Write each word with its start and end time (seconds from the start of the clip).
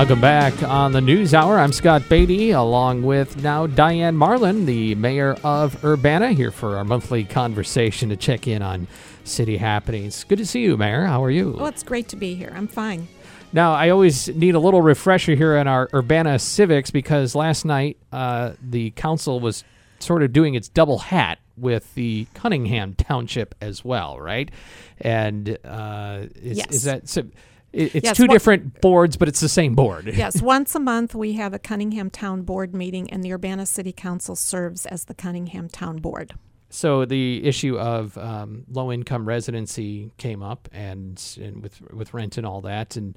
Welcome 0.00 0.22
back 0.22 0.62
on 0.62 0.92
the 0.92 1.02
News 1.02 1.34
Hour. 1.34 1.58
I'm 1.58 1.72
Scott 1.72 2.08
Beatty, 2.08 2.52
along 2.52 3.02
with 3.02 3.42
now 3.42 3.66
Diane 3.66 4.16
Marlin, 4.16 4.64
the 4.64 4.94
mayor 4.94 5.36
of 5.44 5.84
Urbana, 5.84 6.32
here 6.32 6.50
for 6.50 6.78
our 6.78 6.84
monthly 6.84 7.22
conversation 7.22 8.08
to 8.08 8.16
check 8.16 8.48
in 8.48 8.62
on 8.62 8.88
city 9.24 9.58
happenings. 9.58 10.24
Good 10.24 10.38
to 10.38 10.46
see 10.46 10.62
you, 10.62 10.78
Mayor. 10.78 11.04
How 11.04 11.22
are 11.22 11.30
you? 11.30 11.50
Well, 11.50 11.66
it's 11.66 11.82
great 11.82 12.08
to 12.08 12.16
be 12.16 12.34
here. 12.34 12.50
I'm 12.56 12.66
fine. 12.66 13.08
Now, 13.52 13.74
I 13.74 13.90
always 13.90 14.28
need 14.28 14.54
a 14.54 14.58
little 14.58 14.80
refresher 14.80 15.34
here 15.34 15.54
in 15.58 15.68
our 15.68 15.90
Urbana 15.92 16.38
civics 16.38 16.90
because 16.90 17.34
last 17.34 17.66
night 17.66 17.98
uh, 18.10 18.52
the 18.62 18.92
council 18.92 19.38
was 19.38 19.64
sort 19.98 20.22
of 20.22 20.32
doing 20.32 20.54
its 20.54 20.70
double 20.70 20.98
hat 20.98 21.40
with 21.58 21.92
the 21.94 22.26
Cunningham 22.32 22.94
Township 22.94 23.54
as 23.60 23.84
well, 23.84 24.18
right? 24.18 24.50
And 24.98 25.58
uh, 25.62 26.22
is, 26.36 26.56
Yes. 26.56 26.70
is 26.70 26.84
that 26.84 27.06
so? 27.06 27.24
It- 27.72 27.94
It's 27.96 28.04
Yes, 28.04 28.16
two 28.16 28.24
what- 28.24 28.32
different 28.32 28.80
boards, 28.80 29.16
but 29.16 29.28
it's 29.28 29.40
the 29.40 29.48
same 29.48 29.74
board. 29.74 30.06
Yes, 30.16 30.40
once 30.42 30.74
a 30.74 30.80
month 30.80 31.14
we 31.14 31.34
have 31.34 31.54
a 31.54 31.58
Cunningham 31.58 32.10
Town 32.10 32.42
Board 32.42 32.74
meeting, 32.74 33.10
and 33.10 33.22
the 33.22 33.32
Urbana 33.32 33.66
City 33.66 33.92
Council 33.92 34.36
serves 34.36 34.86
as 34.86 35.04
the 35.04 35.14
Cunningham 35.14 35.68
Town 35.68 35.96
Board. 35.98 36.34
So 36.72 37.04
the 37.04 37.44
issue 37.44 37.76
of 37.78 38.16
um, 38.18 38.64
low 38.70 38.92
income 38.92 39.26
residency 39.26 40.12
came 40.18 40.42
up, 40.42 40.68
and, 40.72 41.20
and 41.40 41.62
with 41.62 41.80
with 41.92 42.14
rent 42.14 42.38
and 42.38 42.46
all 42.46 42.60
that, 42.60 42.96
and 42.96 43.16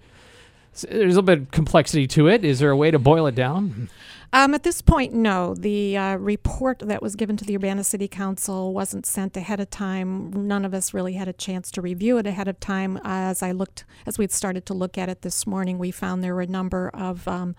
s- 0.74 0.86
there's 0.90 1.16
a 1.16 1.22
little 1.22 1.24
bit 1.24 1.40
of 1.40 1.52
complexity 1.52 2.08
to 2.08 2.28
it. 2.28 2.44
Is 2.44 2.60
there 2.60 2.72
a 2.72 2.78
way 2.78 2.92
to 2.92 3.00
boil 3.00 3.28
it 3.28 3.36
down? 3.36 3.90
Um, 4.36 4.56
at 4.56 4.64
this 4.64 4.82
point, 4.82 5.14
no. 5.14 5.54
The 5.54 5.96
uh, 5.96 6.16
report 6.16 6.80
that 6.80 7.04
was 7.04 7.16
given 7.16 7.38
to 7.38 7.46
the 7.46 7.56
Urbana 7.56 7.84
City 7.84 8.08
Council 8.08 8.74
wasn't 8.74 9.06
sent 9.06 9.38
ahead 9.38 9.60
of 9.60 9.70
time. 9.70 10.48
None 10.48 10.66
of 10.66 10.74
us 10.74 10.92
really 10.92 11.14
had 11.14 11.28
a 11.28 11.34
chance 11.34 11.70
to 11.72 11.82
review 11.82 12.18
it 12.18 12.26
ahead 12.26 12.48
of 12.48 12.60
time. 12.60 13.00
As 13.04 13.44
I 13.44 13.52
looked, 13.52 13.86
as 14.08 14.18
we 14.18 14.28
started 14.28 14.66
to 14.66 14.74
look 14.74 14.98
at 14.98 15.08
it 15.08 15.22
this 15.22 15.46
morning, 15.46 15.78
we 15.78 15.92
found 15.92 16.24
there 16.24 16.34
were 16.34 16.42
a 16.42 16.48
number 16.48 16.90
of 16.96 17.28
um, 17.28 17.56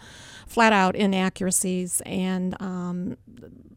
flat 0.48 0.72
out 0.72 0.97
inaccuracies 0.97 2.03
and 2.05 2.60
um, 2.60 3.19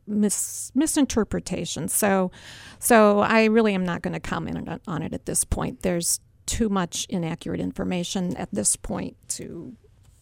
mis- 0.07 0.71
misinterpretations. 0.73 1.93
So, 1.93 2.31
so 2.79 3.19
I 3.19 3.45
really 3.45 3.75
am 3.75 3.85
not 3.85 4.01
going 4.01 4.13
to 4.13 4.19
comment 4.19 4.81
on 4.87 5.03
it 5.03 5.13
at 5.13 5.27
this 5.27 5.43
point. 5.43 5.83
There's 5.83 6.19
too 6.47 6.69
much 6.69 7.05
inaccurate 7.09 7.59
information 7.59 8.35
at 8.37 8.49
this 8.51 8.75
point 8.75 9.15
to 9.29 9.75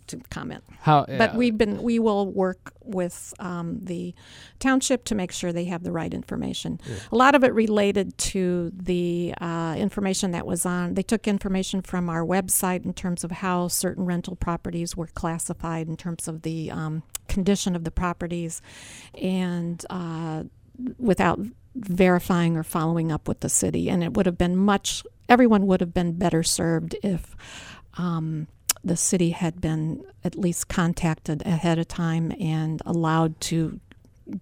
to 0.08 0.18
comment. 0.30 0.64
How? 0.82 1.06
But 1.06 1.34
uh, 1.34 1.38
we've 1.38 1.58
been 1.58 1.82
we 1.82 2.00
will 2.00 2.32
work 2.32 2.74
with 2.84 3.34
um, 3.40 3.80
the 3.82 4.14
township 4.60 5.04
to 5.06 5.16
make 5.16 5.32
sure 5.32 5.52
they 5.52 5.66
have 5.66 5.84
the 5.84 5.92
right 5.92 6.14
information. 6.14 6.80
A 7.12 7.16
lot 7.16 7.36
of 7.36 7.44
it 7.44 7.54
related 7.54 8.18
to 8.18 8.72
the 8.76 9.34
uh, 9.42 9.76
information 9.78 10.32
that 10.32 10.46
was 10.46 10.66
on. 10.66 10.94
They 10.94 11.04
took 11.04 11.28
information 11.28 11.82
from 11.82 12.10
our 12.10 12.24
website 12.24 12.86
in 12.86 12.94
terms 12.94 13.24
of 13.24 13.32
how 13.32 13.68
certain 13.68 14.06
rental 14.06 14.36
properties 14.36 14.96
were 14.96 15.08
classified 15.08 15.88
in 15.88 15.98
terms 15.98 16.28
of 16.28 16.44
the 16.44 16.72
um, 16.72 17.04
condition 17.28 17.76
of 17.76 17.84
the 17.84 17.92
properties, 17.92 18.62
and 19.20 19.84
uh, 19.90 20.44
without 21.00 21.40
verifying 21.76 22.56
or 22.56 22.64
following 22.64 23.12
up 23.12 23.28
with 23.28 23.42
the 23.42 23.50
city. 23.50 23.90
And 23.90 24.04
it 24.04 24.14
would 24.14 24.26
have 24.26 24.38
been 24.38 24.56
much. 24.56 25.04
Everyone 25.28 25.68
would 25.68 25.82
have 25.82 25.94
been 25.94 26.14
better 26.14 26.44
served 26.44 26.96
if. 27.04 27.36
Um, 27.98 28.48
the 28.86 28.96
city 28.96 29.32
had 29.32 29.60
been 29.60 30.06
at 30.24 30.38
least 30.38 30.68
contacted 30.68 31.42
ahead 31.46 31.80
of 31.80 31.88
time 31.88 32.32
and 32.40 32.82
allowed 32.86 33.42
to 33.42 33.80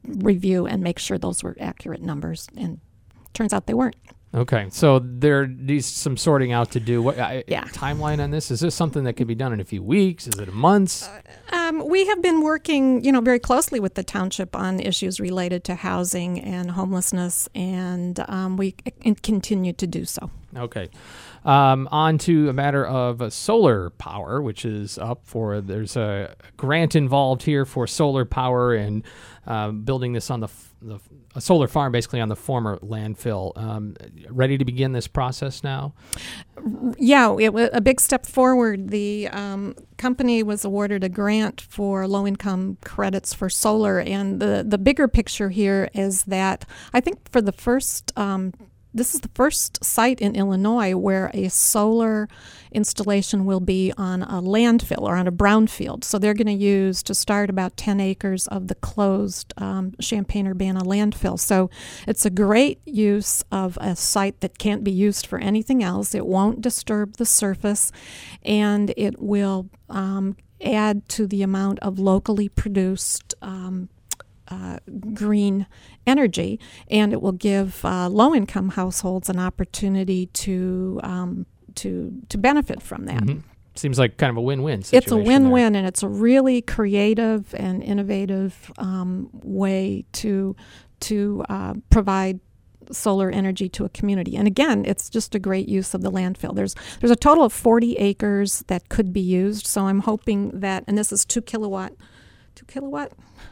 review 0.06 0.66
and 0.66 0.84
make 0.84 1.00
sure 1.00 1.17
those 1.17 1.42
were 1.42 1.56
accurate 1.62 2.02
numbers. 2.02 2.50
And 2.58 2.81
turns 3.34 3.53
out 3.53 3.67
they 3.67 3.73
weren't. 3.73 3.95
Okay, 4.34 4.67
so 4.72 5.00
there 5.00 5.48
needs 5.48 5.86
some 5.86 6.17
sorting 6.17 6.52
out 6.52 6.72
to 6.72 6.80
do. 6.80 7.02
What 7.02 7.20
I, 7.20 7.44
Yeah. 7.48 7.64
timeline 7.66 8.22
on 8.24 8.31
this? 8.31 8.50
Is 8.52 8.59
this 8.62 8.75
something 8.75 9.03
that 9.03 9.13
could 9.13 9.28
be 9.28 9.35
done 9.35 9.53
in 9.53 9.59
a 9.59 9.66
few 9.66 9.84
weeks? 9.84 10.28
Is 10.28 10.40
it 10.40 10.52
months? 10.53 11.09
Um, 11.52 11.88
we 11.88 12.06
have 12.07 12.22
been 12.22 12.41
working, 12.41 13.03
you 13.03 13.12
know, 13.12 13.22
very 13.22 13.40
closely 13.40 13.80
with 13.80 13.94
the 13.96 14.03
township 14.03 14.56
on 14.56 14.80
issues 14.80 15.19
related 15.19 15.63
to 15.66 15.75
housing 15.75 16.40
and 16.40 16.72
homelessness, 16.72 17.47
and 17.53 18.19
um, 18.28 18.57
we 18.57 18.75
c- 19.03 19.16
continue 19.22 19.74
to 19.74 19.88
do 19.88 20.06
so. 20.06 20.30
Okay. 20.56 20.90
Um, 21.46 21.90
on 21.92 22.18
to 22.20 22.50
a 22.50 22.54
matter 22.54 22.86
of 22.86 23.22
uh, 23.22 23.30
solar 23.30 23.90
power, 23.92 24.42
which 24.42 24.64
is 24.64 24.98
up 24.98 25.22
for. 25.26 25.59
There's 25.59 25.98
a 25.98 26.36
grant 26.56 26.96
involved 26.96 27.44
here 27.44 27.66
for 27.66 27.86
solar 27.86 28.24
power 28.24 28.74
and 28.74 29.04
um, 29.46 29.81
building 29.81 30.14
this 30.14 30.30
on 30.31 30.40
the, 30.40 30.48
f- 30.48 30.74
the 30.81 30.96
f- 30.96 31.09
a 31.36 31.42
solar 31.42 31.68
farm, 31.68 31.92
basically 31.92 32.22
on 32.22 32.30
the 32.30 32.36
former 32.36 32.78
landfill. 32.78 33.58
Um, 33.58 33.96
ready 34.30 34.58
to 34.58 34.64
begin 34.64 34.94
this 34.94 35.08
process 35.08 35.64
now? 35.64 35.94
Yeah, 36.98 37.36
it 37.38 37.54
was 37.54 37.70
a 37.74 37.81
big 37.81 38.00
step 38.00 38.25
forward. 38.25 38.90
The 38.90 39.28
um, 39.30 39.75
company 39.98 40.44
was 40.44 40.64
awarded 40.64 41.04
a 41.04 41.10
grant 41.10 41.60
for 41.60 42.08
low 42.08 42.25
income 42.25 42.78
credits 42.86 43.34
for 43.34 43.50
solar. 43.50 44.00
And 44.00 44.40
the, 44.40 44.64
the 44.66 44.78
bigger 44.78 45.08
picture 45.08 45.50
here 45.50 45.90
is 45.94 46.24
that 46.25 46.66
I 46.94 47.02
think 47.02 47.30
for 47.31 47.42
the 47.42 47.52
first, 47.52 48.18
um, 48.18 48.54
this 48.94 49.16
is 49.16 49.22
the 49.22 49.30
first 49.34 49.84
site 49.84 50.22
in 50.22 50.36
Illinois 50.36 50.96
where 50.96 51.31
a 51.34 51.50
solar 51.50 52.28
installation 52.72 53.46
will 53.46 53.59
be 53.59 53.92
on 53.98 54.24
a 54.24 54.42
landfill 54.42 55.02
or 55.02 55.16
on 55.16 55.28
a 55.28 55.31
brownfield. 55.31 56.04
So 56.04 56.20
they're 56.20 56.34
going 56.34 56.48
to 56.48 56.54
use 56.54 57.02
to 57.04 57.16
start 57.16 57.50
about 57.50 57.78
10 57.78 58.00
acres 58.00 58.48
of 58.48 58.68
the 58.68 58.76
closed 58.76 59.54
um, 59.58 59.94
Champaign 60.00 60.48
Urbana 60.48 60.81
landfill. 60.81 61.40
So 61.40 61.70
it's 62.08 62.26
a 62.26 62.30
great 62.30 62.80
use 62.86 63.44
of 63.52 63.78
a 63.81 63.96
site 63.96 64.42
that 64.42 64.58
can't 64.58 64.84
be 64.84 64.92
used 64.92 65.25
for 65.25 65.40
anything 65.40 65.84
else. 65.84 66.14
It 66.14 66.25
won't 66.25 66.62
disturb 66.62 67.18
the 67.18 67.25
surface 67.25 67.92
and 68.44 68.94
it 68.96 69.20
will 69.20 69.70
um, 69.90 70.36
add 70.64 71.08
to 71.10 71.28
the 71.28 71.42
amount 71.42 71.80
of 71.80 72.00
locally 72.00 72.50
produced. 72.50 73.34
Um, 73.42 73.90
uh, 74.50 74.78
green 75.14 75.68
energy, 76.06 76.59
and 76.90 77.14
it 77.14 77.22
will 77.22 77.31
give 77.31 77.84
uh, 77.86 78.09
low-income 78.09 78.70
households 78.70 79.30
an 79.30 79.40
opportunity 79.40 80.28
to 80.28 81.00
um, 81.04 81.46
to 81.76 82.14
to 82.30 82.38
benefit 82.38 82.81
from 82.81 83.06
that. 83.06 83.24
Mhm. 83.24 83.44
Seems 83.76 83.98
like 83.98 84.18
kind 84.18 84.30
of 84.30 84.38
a 84.38 84.42
win-win 84.42 84.84
situation. 84.84 85.04
It's 85.04 85.12
a 85.12 85.18
win-win, 85.18 85.76
and 85.76 85.88
it's 85.88 86.04
a 86.04 86.08
really 86.08 86.62
creative 86.62 87.56
and 87.56 87.81
innovative 87.81 88.72
um, 88.78 89.30
way 89.31 90.06
to 90.14 90.56
to 91.02 91.44
uh, 91.50 91.74
provide 91.90 92.40
solar 92.92 93.30
energy 93.30 93.70
to 93.70 93.86
a 93.86 93.90
community. 93.90 94.36
And 94.36 94.48
again, 94.48 94.84
it's 94.86 95.10
just 95.10 95.36
a 95.36 95.40
great 95.40 95.68
use 95.68 95.94
of 95.94 96.02
the 96.02 96.12
landfill. 96.12 96.56
There's 96.56 96.75
there's 97.00 97.12
a 97.12 97.16
total 97.16 97.44
of 97.44 97.54
40 97.54 97.96
acres 97.96 98.64
that 98.68 98.90
could 98.90 99.14
be 99.14 99.22
used. 99.22 99.66
So 99.66 99.88
I'm 99.88 100.00
hoping 100.00 100.60
that, 100.60 100.84
and 100.88 100.98
this 100.98 101.12
is 101.12 101.25
two 101.25 101.42
kilowatt, 101.42 101.94
two 102.56 102.66
kilowatt. 102.66 103.12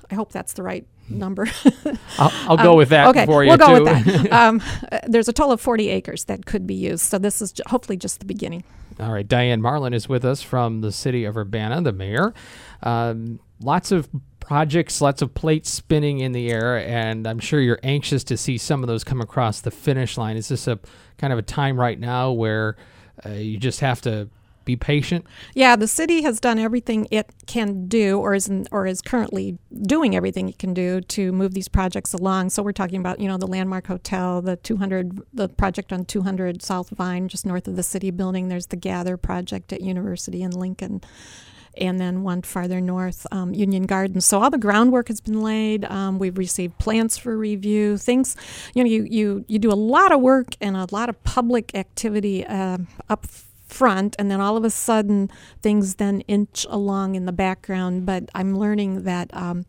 I 0.09 0.15
hope 0.15 0.31
that's 0.31 0.53
the 0.53 0.63
right 0.63 0.85
number. 1.09 1.47
I'll, 2.17 2.31
I'll 2.51 2.57
go 2.57 2.71
Um, 2.71 2.77
with 2.77 2.89
that 2.89 3.07
okay, 3.07 3.25
for 3.25 3.43
you 3.43 3.49
we'll 3.49 3.57
go 3.57 3.77
too. 3.79 3.83
with 3.83 4.23
that. 4.23 4.31
um, 4.31 4.61
uh, 4.91 4.99
there's 5.07 5.27
a 5.27 5.33
total 5.33 5.53
of 5.53 5.61
40 5.61 5.89
acres 5.89 6.25
that 6.25 6.45
could 6.45 6.65
be 6.67 6.75
used. 6.75 7.01
So 7.03 7.17
this 7.17 7.41
is 7.41 7.51
ju- 7.51 7.63
hopefully 7.67 7.97
just 7.97 8.19
the 8.19 8.25
beginning. 8.25 8.63
All 8.99 9.11
right, 9.11 9.27
Diane 9.27 9.61
Marlin 9.61 9.93
is 9.93 10.07
with 10.07 10.23
us 10.23 10.41
from 10.41 10.81
the 10.81 10.91
city 10.91 11.25
of 11.25 11.35
Urbana, 11.37 11.81
the 11.81 11.91
mayor. 11.93 12.33
Um, 12.83 13.39
lots 13.59 13.91
of 13.91 14.09
projects, 14.39 15.01
lots 15.01 15.21
of 15.21 15.33
plates 15.33 15.69
spinning 15.69 16.19
in 16.19 16.33
the 16.33 16.51
air, 16.51 16.77
and 16.77 17.25
I'm 17.27 17.39
sure 17.39 17.59
you're 17.61 17.79
anxious 17.83 18.23
to 18.25 18.37
see 18.37 18.57
some 18.57 18.83
of 18.83 18.87
those 18.87 19.03
come 19.03 19.21
across 19.21 19.61
the 19.61 19.71
finish 19.71 20.17
line. 20.17 20.37
Is 20.37 20.49
this 20.49 20.67
a 20.67 20.77
kind 21.17 21.31
of 21.33 21.39
a 21.39 21.43
time 21.43 21.79
right 21.79 21.99
now 21.99 22.31
where 22.31 22.75
uh, 23.25 23.29
you 23.29 23.57
just 23.57 23.79
have 23.79 24.01
to 24.01 24.29
be 24.65 24.75
patient? 24.75 25.25
Yeah, 25.53 25.75
the 25.75 25.87
city 25.87 26.21
has 26.23 26.39
done 26.39 26.59
everything 26.59 27.07
it 27.11 27.29
can 27.47 27.87
do, 27.87 28.19
or 28.19 28.33
is 28.33 28.51
or 28.71 28.85
is 28.85 29.01
currently 29.01 29.57
doing 29.83 30.15
everything 30.15 30.49
it 30.49 30.59
can 30.59 30.73
do 30.73 31.01
to 31.01 31.31
move 31.31 31.53
these 31.53 31.67
projects 31.67 32.13
along. 32.13 32.49
So 32.49 32.63
we're 32.63 32.71
talking 32.71 32.99
about, 32.99 33.19
you 33.19 33.27
know, 33.27 33.37
the 33.37 33.47
Landmark 33.47 33.87
Hotel, 33.87 34.41
the 34.41 34.55
200, 34.57 35.21
the 35.33 35.49
project 35.49 35.91
on 35.91 36.05
200 36.05 36.61
South 36.61 36.89
Vine, 36.89 37.27
just 37.27 37.45
north 37.45 37.67
of 37.67 37.75
the 37.75 37.83
city 37.83 38.11
building. 38.11 38.47
There's 38.47 38.67
the 38.67 38.75
Gather 38.75 39.17
project 39.17 39.73
at 39.73 39.81
University 39.81 40.41
in 40.41 40.51
Lincoln, 40.51 41.01
and 41.77 41.99
then 41.99 42.23
one 42.23 42.41
farther 42.41 42.81
north, 42.81 43.25
um, 43.31 43.53
Union 43.53 43.83
Gardens. 43.83 44.25
So 44.25 44.41
all 44.41 44.49
the 44.49 44.57
groundwork 44.57 45.07
has 45.07 45.21
been 45.21 45.41
laid. 45.41 45.85
Um, 45.85 46.19
we've 46.19 46.37
received 46.37 46.77
plans 46.77 47.17
for 47.17 47.37
review. 47.37 47.97
Things, 47.97 48.35
you 48.73 48.83
know, 48.83 48.89
you 48.89 49.03
you 49.03 49.45
you 49.47 49.59
do 49.59 49.71
a 49.71 49.75
lot 49.75 50.11
of 50.11 50.21
work 50.21 50.55
and 50.59 50.75
a 50.75 50.87
lot 50.91 51.09
of 51.09 51.21
public 51.23 51.73
activity 51.75 52.45
uh, 52.45 52.79
up 53.09 53.25
front 53.71 54.15
and 54.19 54.29
then 54.29 54.41
all 54.41 54.57
of 54.57 54.63
a 54.63 54.69
sudden 54.69 55.29
things 55.61 55.95
then 55.95 56.21
inch 56.21 56.65
along 56.69 57.15
in 57.15 57.25
the 57.25 57.31
background. 57.31 58.05
But 58.05 58.29
i'm 58.35 58.57
learning 58.57 59.03
that 59.03 59.35
um, 59.35 59.65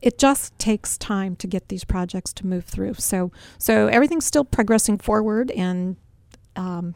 it 0.00 0.18
just 0.18 0.58
takes 0.58 0.96
time 0.98 1.36
to 1.36 1.46
get 1.46 1.68
these 1.68 1.84
projects 1.84 2.32
to 2.34 2.46
move 2.46 2.64
through. 2.64 2.94
So 2.94 3.32
so 3.58 3.86
everything's 3.88 4.26
still 4.26 4.44
progressing 4.44 4.98
forward 4.98 5.50
and 5.50 5.96
um, 6.56 6.94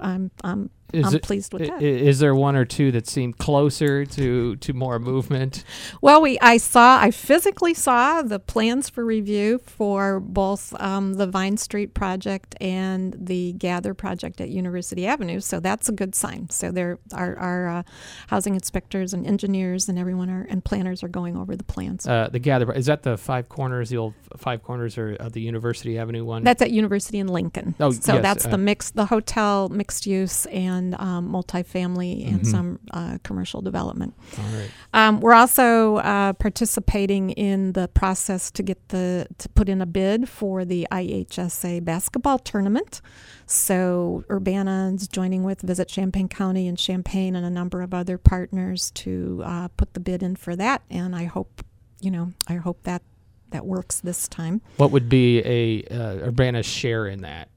I'm, 0.00 0.30
I'm 0.44 0.70
Is 0.92 1.06
I'm 1.06 1.14
it- 1.16 1.22
pleased 1.22 1.52
with 1.52 1.62
I- 1.62 1.66
that. 1.66 1.82
Is 1.82 2.18
there 2.18 2.34
one 2.34 2.56
or 2.56 2.64
two 2.64 2.90
that 2.92 3.06
seem 3.06 3.32
closer 3.32 4.04
to 4.04 4.56
to 4.56 4.72
more 4.72 4.98
movement? 4.98 5.64
Well, 6.00 6.20
we 6.22 6.38
I 6.40 6.56
saw 6.58 6.98
I 7.00 7.10
physically 7.10 7.74
saw 7.74 8.22
the 8.22 8.38
plans 8.38 8.88
for 8.88 9.04
review 9.04 9.60
for 9.64 10.20
both 10.20 10.74
um, 10.80 11.14
the 11.14 11.26
Vine 11.26 11.56
Street 11.56 11.94
project 11.94 12.54
and 12.60 13.16
the 13.18 13.52
Gather 13.54 13.94
project 13.94 14.40
at 14.40 14.48
University 14.48 15.06
Avenue, 15.06 15.40
so 15.40 15.60
that's 15.60 15.88
a 15.88 15.92
good 15.92 16.14
sign. 16.14 16.48
So 16.50 16.70
there, 16.70 16.98
our 17.12 17.36
our 17.36 17.68
uh, 17.68 17.82
housing 18.28 18.54
inspectors 18.54 19.12
and 19.14 19.26
engineers 19.26 19.88
and 19.88 19.98
everyone 19.98 20.30
are 20.30 20.46
and 20.48 20.64
planners 20.64 21.02
are 21.02 21.08
going 21.08 21.36
over 21.36 21.56
the 21.56 21.64
plans. 21.64 22.06
Uh, 22.06 22.28
the 22.30 22.38
gather 22.38 22.70
is 22.72 22.86
that 22.86 23.02
the 23.02 23.16
five 23.16 23.48
corners, 23.48 23.90
the 23.90 23.96
old 23.96 24.14
five 24.36 24.62
corners, 24.62 24.96
or 24.98 25.16
uh, 25.20 25.28
the 25.28 25.40
University 25.40 25.98
Avenue 25.98 26.24
one? 26.24 26.44
That's 26.44 26.62
at 26.62 26.70
University 26.70 27.18
in 27.18 27.28
Lincoln. 27.28 27.74
Oh, 27.80 27.90
so 27.90 28.14
yes, 28.14 28.22
that's 28.22 28.46
uh, 28.46 28.50
the 28.50 28.58
mix, 28.58 28.90
the 28.90 29.06
hotel, 29.06 29.68
mixed 29.68 30.06
use, 30.06 30.46
and 30.46 30.79
um, 30.98 31.30
multifamily, 31.30 32.26
and 32.28 32.40
Mhm. 32.42 32.46
some 32.46 32.78
uh, 32.92 33.18
commercial 33.22 33.60
development. 33.62 34.14
All 34.38 34.44
right. 34.58 34.70
Um, 34.94 35.20
we're 35.20 35.34
also 35.34 35.96
uh, 35.96 36.32
participating 36.34 37.30
in 37.30 37.72
the 37.72 37.88
process 37.88 38.50
to 38.52 38.62
get 38.62 38.88
the 38.88 39.26
to 39.38 39.48
put 39.50 39.68
in 39.68 39.80
a 39.80 39.86
bid 39.86 40.28
for 40.28 40.64
the 40.64 40.86
IHSA 40.90 41.84
basketball 41.84 42.38
tournament. 42.38 43.00
So 43.46 44.24
Urbana 44.30 44.92
is 44.94 45.08
joining 45.08 45.42
with 45.44 45.60
Visit 45.62 45.88
Champaign 45.88 46.28
County 46.28 46.68
and 46.68 46.78
Champaign 46.78 47.34
and 47.34 47.44
a 47.44 47.50
number 47.50 47.82
of 47.82 47.92
other 47.92 48.16
partners 48.18 48.90
to 48.92 49.42
uh, 49.44 49.68
put 49.76 49.94
the 49.94 50.00
bid 50.00 50.22
in 50.22 50.36
for 50.36 50.54
that. 50.56 50.82
And 50.90 51.16
I 51.16 51.24
hope, 51.24 51.64
you 52.00 52.10
know, 52.10 52.32
I 52.48 52.54
hope 52.54 52.82
that 52.84 53.02
that 53.50 53.66
works 53.66 53.98
this 54.00 54.28
time 54.28 54.60
What 54.76 54.92
would 54.92 55.08
be 55.08 55.40
a 55.40 55.82
uh, 55.92 56.28
Urbana's 56.30 56.66
share 56.66 57.08
in 57.08 57.22
that? 57.22 57.48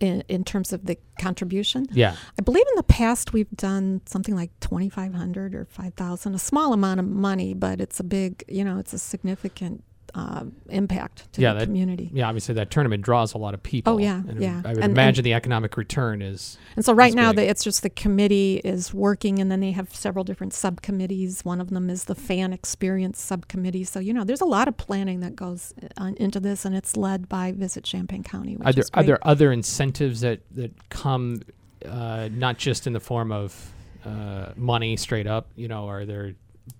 In, 0.00 0.24
in 0.28 0.44
terms 0.44 0.72
of 0.72 0.86
the 0.86 0.98
contribution. 1.18 1.86
Yeah. 1.92 2.16
I 2.38 2.42
believe 2.42 2.64
in 2.70 2.76
the 2.76 2.82
past 2.82 3.32
we've 3.32 3.50
done 3.50 4.00
something 4.06 4.34
like 4.34 4.50
2500 4.60 5.54
or 5.54 5.66
5000 5.66 6.34
a 6.34 6.38
small 6.38 6.72
amount 6.72 7.00
of 7.00 7.06
money 7.06 7.54
but 7.54 7.80
it's 7.80 8.00
a 8.00 8.04
big 8.04 8.42
you 8.48 8.64
know 8.64 8.78
it's 8.78 8.92
a 8.92 8.98
significant 8.98 9.84
uh, 10.14 10.44
impact 10.68 11.32
to 11.32 11.40
Yeah, 11.40 11.52
the 11.52 11.60
that- 11.60 11.64
community 11.66 12.10
Yeah, 12.12 12.26
obviously 12.28 12.54
that 12.56 12.70
tournament 12.70 13.02
draws 13.04 13.34
a 13.34 13.38
lot 13.38 13.54
of 13.54 13.62
people. 13.62 13.94
Oh, 13.94 13.98
yeah, 13.98 14.22
and 14.28 14.40
yeah. 14.42 14.62
I 14.64 14.74
would 14.74 14.82
And- 14.82 14.92
imagine 14.92 15.24
the 15.24 15.34
economic 15.34 15.76
return 15.76 16.20
is. 16.22 16.58
and 16.76 16.84
so 16.84 16.92
right 16.92 17.14
now 17.14 17.32
the, 17.32 17.48
it's 17.48 17.62
just 17.64 17.82
the 17.82 17.90
committee 17.90 18.60
is 18.64 18.92
working 18.94 19.38
and 19.38 19.50
then 19.50 19.60
they 19.60 19.70
have 19.72 19.94
several 19.94 20.24
different 20.24 20.52
subcommittees 20.52 21.44
one 21.44 21.60
of 21.60 21.70
them 21.70 21.88
is 21.90 22.04
the 22.04 22.14
fan 22.14 22.52
experience 22.52 23.20
subcommittee 23.20 23.84
so 23.84 24.00
you 24.00 24.12
know 24.12 24.24
there's 24.24 24.40
a 24.40 24.44
lot 24.46 24.66
of 24.68 24.76
planning 24.76 25.20
that 25.20 25.36
goes 25.36 25.72
on 25.96 26.14
into 26.16 26.40
this 26.40 26.64
and 26.64 26.74
it's 26.74 26.96
led 26.96 27.28
by 27.28 27.52
visit 27.52 27.84
champaign 27.84 28.22
county 28.22 28.56
which 28.56 28.66
Are 28.66 28.72
there 28.72 28.82
is 28.82 28.90
are 28.94 29.02
there 29.02 29.18
other 29.26 29.52
incentives 29.52 30.20
that 30.22 30.40
that 30.56 30.72
come, 30.90 31.42
uh, 31.86 32.28
not 32.32 32.58
just 32.58 32.86
in 32.86 32.92
the 32.92 33.00
form 33.00 33.30
of 33.32 33.72
uh, 34.04 34.52
money 34.56 34.96
straight 34.96 35.26
up? 35.26 35.48
You 35.56 35.68
know, 35.68 35.88
are 35.88 36.04
there 36.04 36.34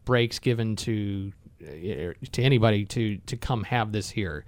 breaks 0.05 0.39
given 0.39 0.77
to 0.77 1.33
uh, 1.33 1.40
Uh, 1.63 2.13
to 2.33 2.43
anybody 2.43 2.85
to 2.87 3.19
to 3.27 3.37
come 3.37 3.65
have 3.65 3.93
this 3.93 4.11
here? 4.11 4.45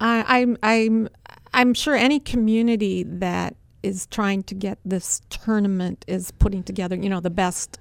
I, 0.00 0.24
I'm 0.40 0.56
I'm 0.62 1.08
I'm 1.52 1.74
sure 1.74 1.94
any 1.94 2.18
community 2.18 3.04
that 3.04 3.54
is 3.82 4.06
trying 4.06 4.42
to 4.44 4.54
get 4.54 4.78
this 4.84 5.20
tournament 5.30 6.04
is 6.08 6.30
putting 6.32 6.62
together, 6.62 6.96
you 6.96 7.08
know, 7.08 7.20
the 7.20 7.30
best 7.30 7.78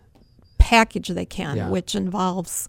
package 0.57 1.07
they 1.07 1.25
can, 1.25 1.55
Yeah. 1.57 1.69
which 1.69 1.95
involves, 1.95 2.67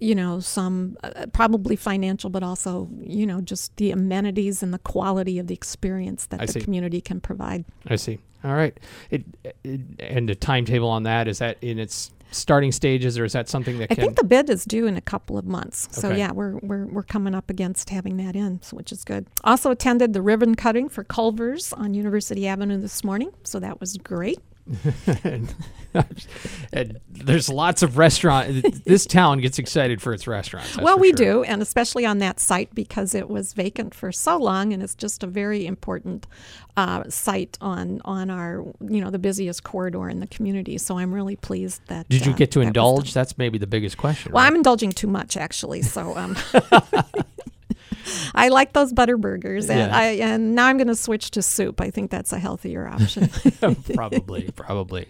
you 0.00 0.14
know, 0.14 0.40
some 0.40 0.96
uh, 1.02 1.26
probably 1.32 1.76
financial, 1.76 2.30
but 2.30 2.42
also, 2.42 2.88
you 3.00 3.26
know, 3.26 3.40
just 3.40 3.76
the 3.76 3.90
amenities 3.90 4.62
and 4.62 4.72
the 4.72 4.78
quality 4.78 5.38
of 5.38 5.46
the 5.48 5.54
experience 5.54 6.26
that 6.26 6.40
I 6.40 6.46
the 6.46 6.52
see. 6.52 6.60
community 6.60 7.00
can 7.00 7.20
provide. 7.20 7.64
I 7.88 7.96
see. 7.96 8.18
All 8.44 8.54
right. 8.54 8.78
It, 9.10 9.24
it 9.64 9.80
and 9.98 10.28
the 10.28 10.34
timetable 10.36 10.88
on 10.88 11.02
that 11.02 11.26
is 11.26 11.38
that 11.40 11.58
in 11.62 11.78
its 11.80 12.12
starting 12.30 12.70
stages, 12.70 13.18
or 13.18 13.24
is 13.24 13.32
that 13.32 13.48
something 13.48 13.78
that 13.78 13.88
can 13.88 13.94
I 13.94 13.96
can? 13.96 14.04
think 14.04 14.16
the 14.16 14.24
bid 14.24 14.50
is 14.50 14.64
due 14.64 14.86
in 14.86 14.96
a 14.96 15.00
couple 15.00 15.36
of 15.38 15.46
months. 15.46 15.88
So 15.92 16.08
Okay. 16.08 16.18
yeah, 16.18 16.30
we're, 16.30 16.58
we're 16.58 16.86
we're 16.86 17.02
coming 17.02 17.34
up 17.34 17.48
against 17.50 17.88
having 17.90 18.18
that 18.18 18.36
in, 18.36 18.60
so, 18.62 18.76
which 18.76 18.92
is 18.92 19.02
good. 19.02 19.26
Also 19.44 19.70
attended 19.70 20.12
the 20.12 20.20
ribbon 20.22 20.54
cutting 20.54 20.88
for 20.88 21.02
Culver's 21.04 21.72
on 21.72 21.94
University 21.94 22.46
Avenue 22.46 22.78
this 22.78 23.02
morning, 23.02 23.32
so 23.44 23.58
that 23.60 23.80
was 23.80 23.96
great. 23.96 24.38
And, 25.24 25.54
and 26.72 27.00
there's 27.08 27.48
lots 27.48 27.82
of 27.82 27.98
restaurant. 27.98 28.84
this 28.84 29.06
town 29.06 29.40
gets 29.40 29.58
excited 29.58 30.02
for 30.02 30.12
its 30.12 30.26
restaurants. 30.26 30.76
well, 30.78 30.98
we 30.98 31.08
sure. 31.08 31.16
do, 31.16 31.42
and 31.44 31.62
especially 31.62 32.04
on 32.04 32.18
that 32.18 32.40
site 32.40 32.74
because 32.74 33.14
it 33.14 33.28
was 33.28 33.52
vacant 33.52 33.94
for 33.94 34.12
so 34.12 34.36
long, 34.36 34.72
and 34.72 34.82
it's 34.82 34.94
just 34.94 35.22
a 35.22 35.26
very 35.26 35.66
important 35.66 36.26
uh, 36.76 37.02
site 37.08 37.58
on 37.60 38.00
on 38.04 38.30
our 38.30 38.64
you 38.80 39.00
know 39.00 39.10
the 39.10 39.18
busiest 39.18 39.64
corridor 39.64 40.08
in 40.08 40.20
the 40.20 40.26
community. 40.28 40.78
So 40.78 40.98
I'm 40.98 41.12
really 41.12 41.36
pleased 41.36 41.82
that. 41.88 42.08
Did 42.08 42.24
you 42.24 42.32
uh, 42.32 42.36
get 42.36 42.50
to 42.52 42.60
that 42.60 42.66
indulge? 42.66 43.14
That's 43.14 43.36
maybe 43.36 43.58
the 43.58 43.66
biggest 43.66 43.96
question. 43.96 44.32
Well, 44.32 44.42
right? 44.42 44.48
I'm 44.48 44.56
indulging 44.56 44.92
too 44.92 45.08
much 45.08 45.36
actually, 45.36 45.82
so 45.82 46.16
um, 46.16 46.36
I 48.34 48.48
like 48.48 48.72
those 48.72 48.92
butter 48.92 49.16
burgers, 49.16 49.68
and 49.70 49.78
Yeah. 49.90 49.96
I 49.96 50.04
and 50.04 50.54
now 50.54 50.66
I'm 50.66 50.76
going 50.76 50.88
to 50.88 50.96
switch 50.96 51.30
to 51.32 51.42
soup. 51.42 51.80
I 51.80 51.90
think 51.90 52.10
that's 52.10 52.32
a 52.32 52.38
healthier 52.38 52.88
option. 52.88 53.28
probably, 53.94 54.50
probably. 54.54 55.08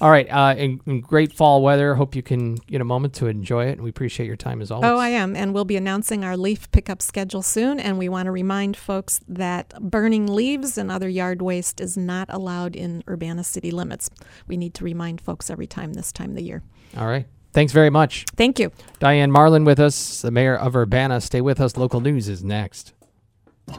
All 0.00 0.10
right. 0.10 0.28
Uh, 0.30 0.54
in, 0.56 0.80
in 0.86 1.00
great 1.00 1.32
fall 1.32 1.60
weather. 1.60 1.96
Hope 1.96 2.14
you 2.14 2.22
can 2.22 2.54
get 2.54 2.80
a 2.80 2.84
moment 2.84 3.14
to 3.14 3.26
enjoy 3.26 3.66
it. 3.66 3.72
And 3.72 3.82
we 3.82 3.90
appreciate 3.90 4.26
your 4.26 4.36
time 4.36 4.62
as 4.62 4.70
always. 4.70 4.88
Oh, 4.88 4.96
I 4.96 5.08
am. 5.08 5.34
And 5.34 5.52
we'll 5.52 5.64
be 5.64 5.76
announcing 5.76 6.24
our 6.24 6.36
leaf 6.36 6.70
pickup 6.70 7.02
schedule 7.02 7.42
soon. 7.42 7.80
And 7.80 7.98
we 7.98 8.08
want 8.08 8.26
to 8.26 8.30
remind 8.30 8.76
folks 8.76 9.20
that 9.26 9.74
burning 9.80 10.26
leaves 10.32 10.78
and 10.78 10.90
other 10.92 11.08
yard 11.08 11.42
waste 11.42 11.80
is 11.80 11.96
not 11.96 12.28
allowed 12.30 12.76
in 12.76 13.02
Urbana 13.08 13.42
city 13.42 13.72
limits. 13.72 14.08
We 14.46 14.56
need 14.56 14.74
to 14.74 14.84
remind 14.84 15.20
folks 15.20 15.50
every 15.50 15.66
time 15.66 15.94
this 15.94 16.12
time 16.12 16.30
of 16.30 16.36
the 16.36 16.44
year. 16.44 16.62
All 16.96 17.06
right. 17.06 17.26
Thanks 17.58 17.72
very 17.72 17.90
much. 17.90 18.24
Thank 18.36 18.60
you. 18.60 18.70
Diane 19.00 19.32
Marlin 19.32 19.64
with 19.64 19.80
us, 19.80 20.22
the 20.22 20.30
mayor 20.30 20.54
of 20.54 20.76
Urbana. 20.76 21.20
Stay 21.20 21.40
with 21.40 21.60
us. 21.60 21.76
Local 21.76 22.00
news 22.00 22.28
is 22.28 22.44
next. 22.44 22.92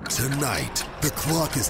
Tonight, 0.10 0.86
the 1.00 1.12
clock 1.12 1.56
is 1.56 1.70